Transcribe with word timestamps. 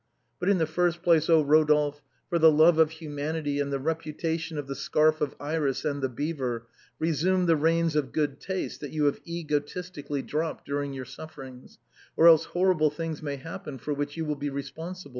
But 0.39 0.49
in 0.49 0.57
the 0.57 0.65
first 0.65 1.03
place, 1.03 1.29
oh, 1.29 1.45
Eodolphe! 1.45 2.01
for 2.27 2.39
the 2.39 2.49
love 2.51 2.79
of 2.79 2.93
hu 2.93 3.07
manity 3.07 3.61
and 3.61 3.71
the 3.71 3.77
reputation 3.77 4.57
of" 4.57 4.65
The 4.67 4.73
Scarf 4.73 5.21
of 5.21 5.35
Iris" 5.39 5.85
and" 5.85 6.01
The 6.01 6.09
Beaver," 6.09 6.65
resume 6.97 7.45
the 7.45 7.55
reins 7.55 7.95
of 7.95 8.11
good 8.11 8.39
taste 8.39 8.81
that 8.81 8.89
you 8.89 9.05
have 9.05 9.21
egotistically 9.27 10.23
dropped 10.23 10.65
during 10.65 10.91
your 10.93 11.05
sufferings, 11.05 11.77
or 12.17 12.27
else 12.27 12.45
hor 12.45 12.73
rible 12.73 12.91
things 12.91 13.21
may 13.21 13.35
happen 13.35 13.77
for 13.77 13.93
which 13.93 14.17
you 14.17 14.25
will 14.25 14.35
be 14.35 14.49
responsible. 14.49 15.09